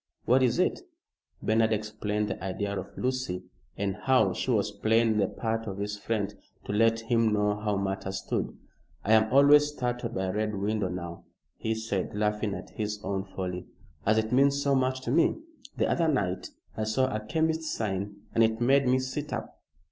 [0.25, 0.81] "What is it?"
[1.43, 3.43] Bernard explained the idea of Lucy,
[3.77, 6.33] and how she was playing the part of his friend,
[6.65, 8.57] to let him know how matters stood.
[9.05, 11.25] "I am always startled by a red window now,"
[11.55, 13.67] he said, laughing at his own folly,
[14.03, 15.35] "as it means so much to me.
[15.77, 19.59] The other night I saw a chemist's sign and it made me sit up."